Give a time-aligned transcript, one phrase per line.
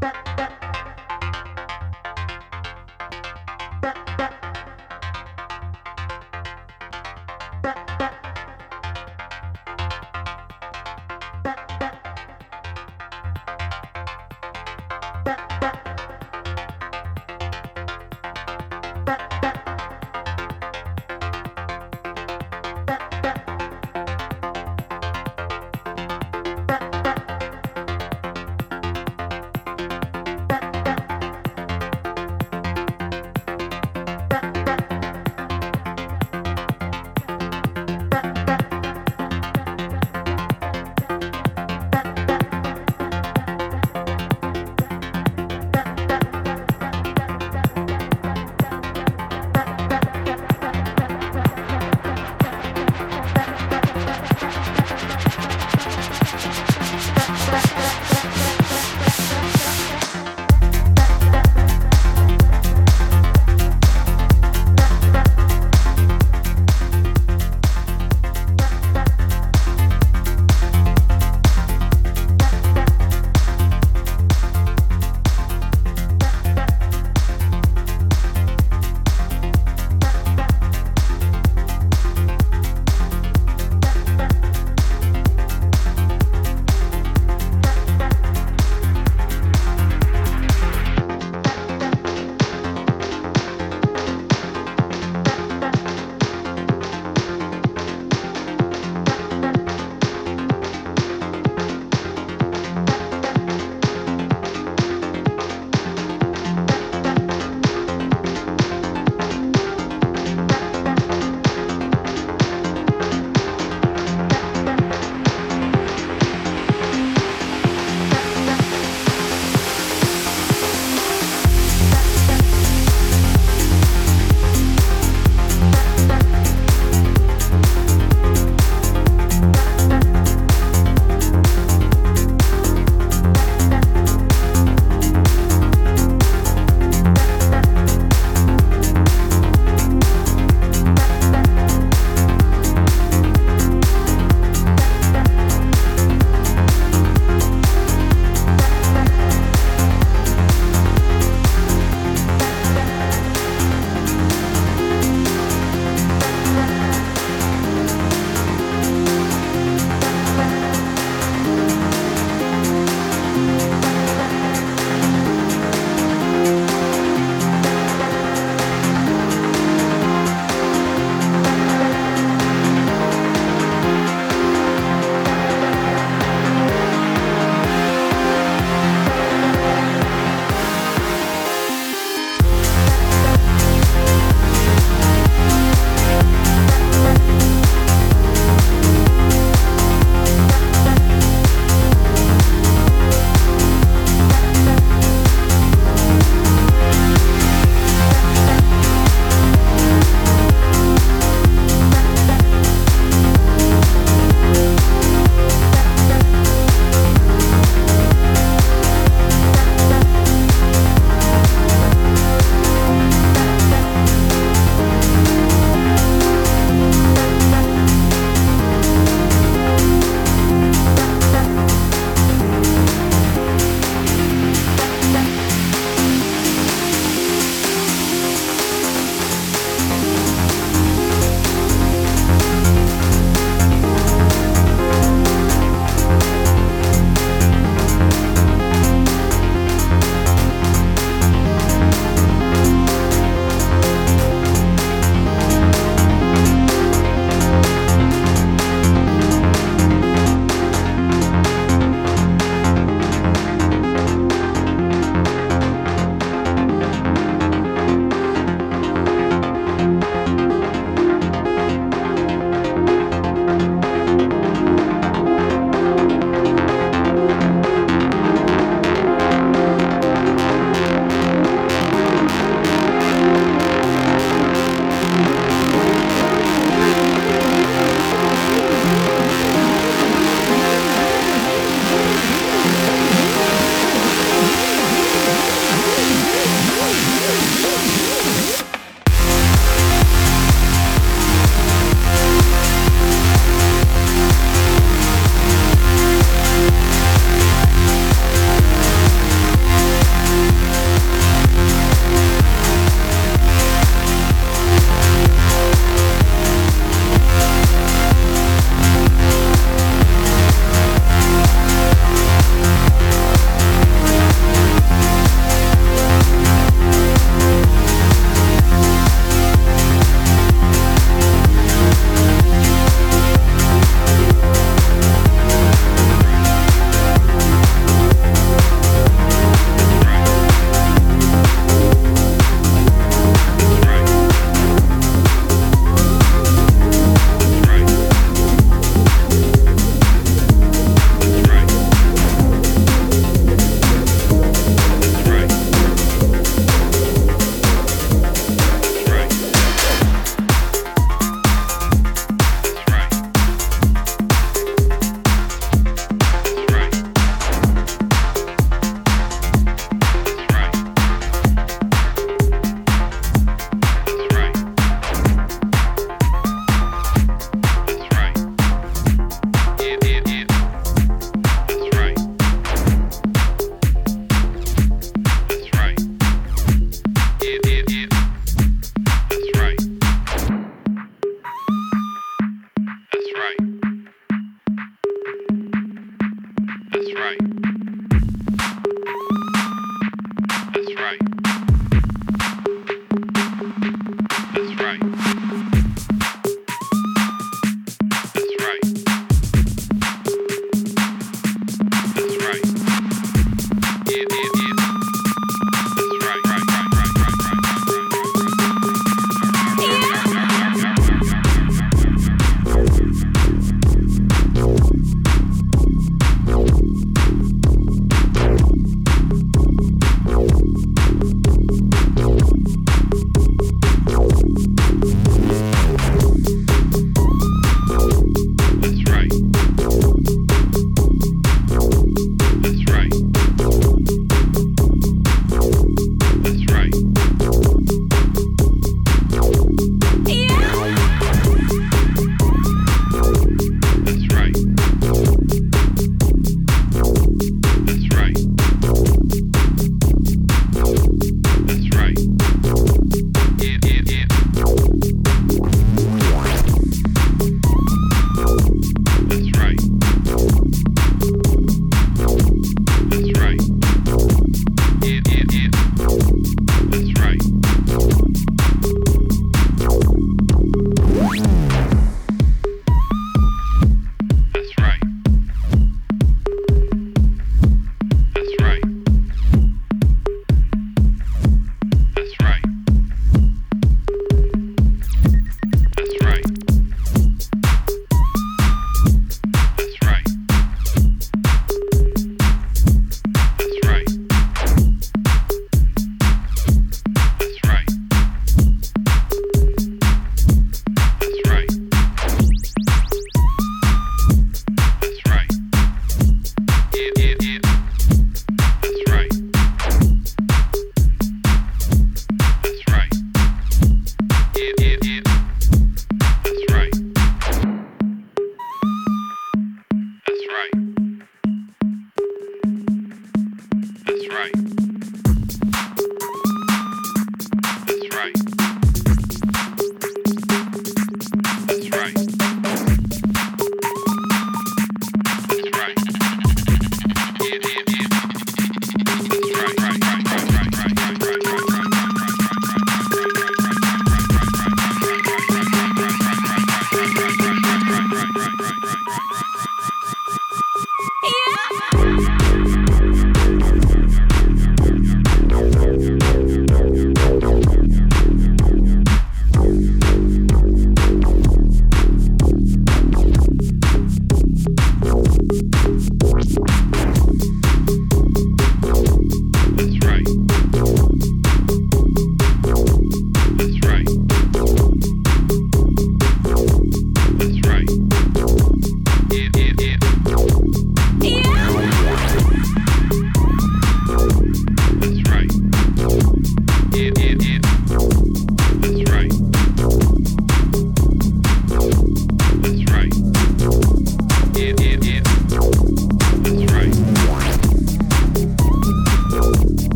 [0.00, 0.29] Bye.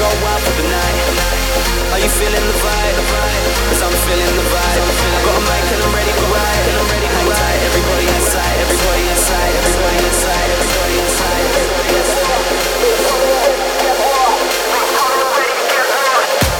[0.00, 0.96] Go out for the night.
[1.92, 2.96] Are you feeling the vibe?
[3.68, 4.80] Cause I'm feeling the vibe.
[4.80, 6.64] I got a mic and I'm ready to ride.
[6.72, 12.40] And I'm ready to tight, everybody inside, everybody inside, everybody inside, everybody inside, everybody inside.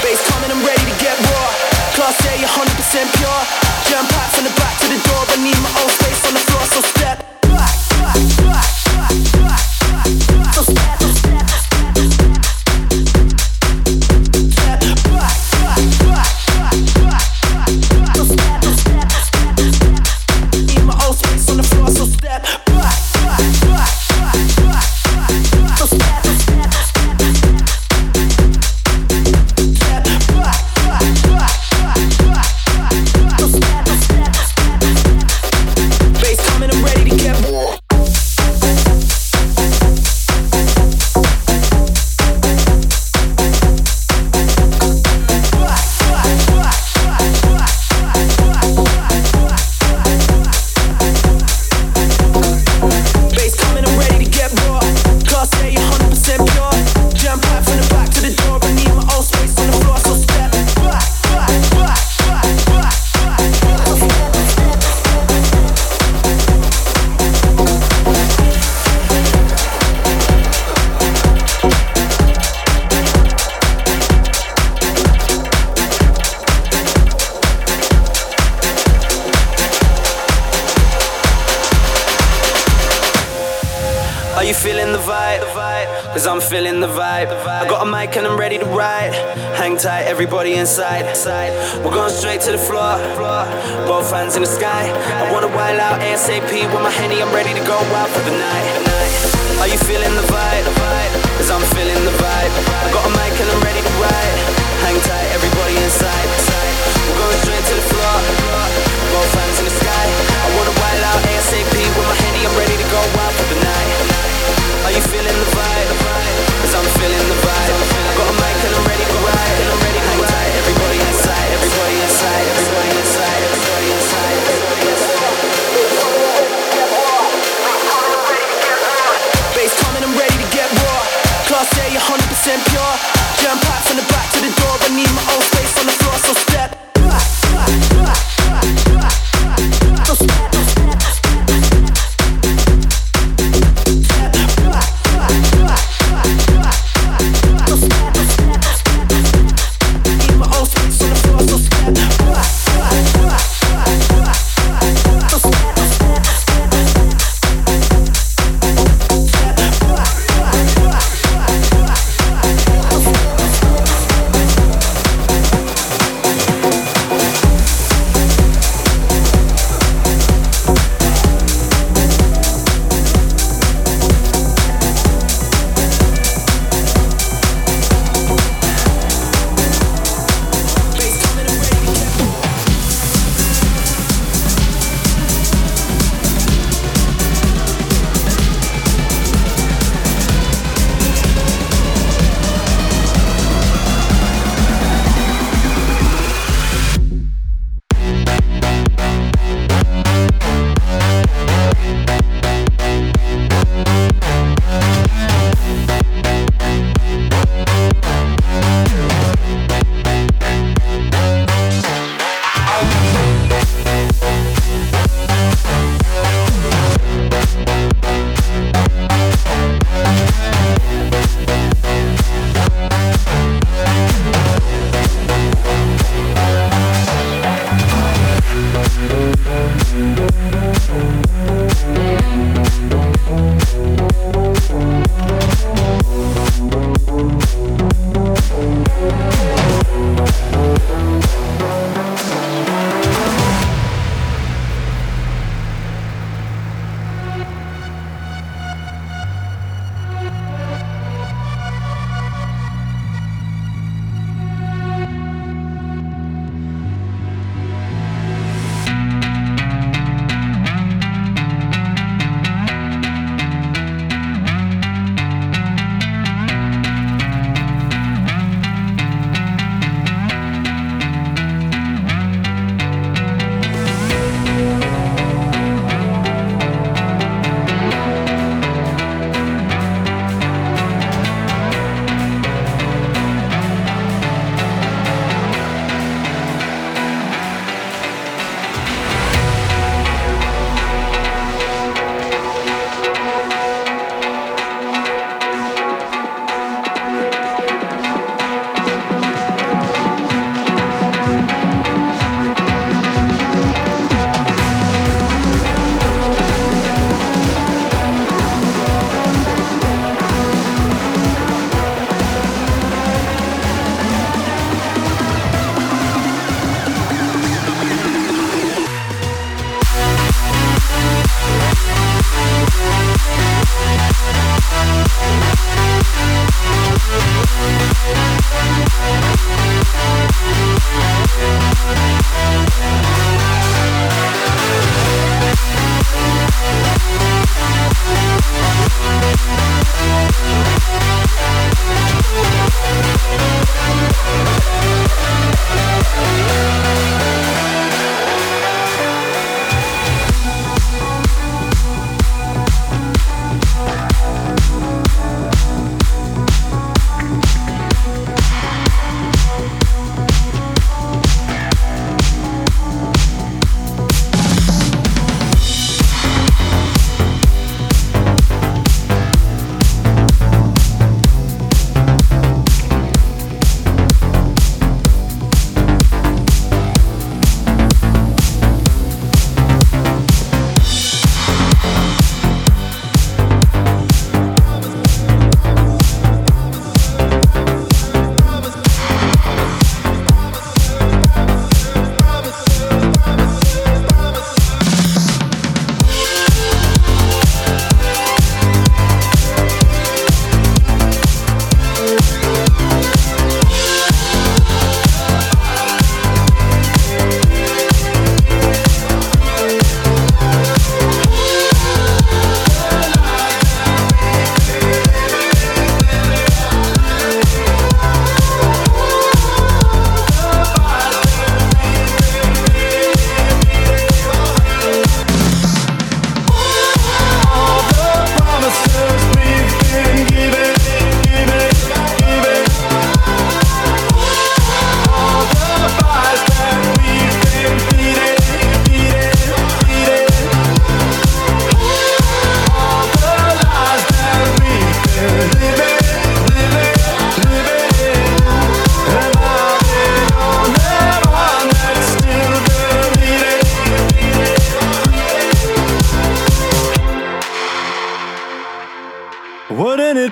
[0.03, 1.49] Bass coming, I'm ready to get raw.
[1.97, 3.41] Class A, 100% pure.
[3.89, 6.43] Jam pack from the back to the door, but need my own space on the
[6.45, 7.30] floor, so step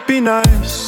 [0.08, 0.87] be nice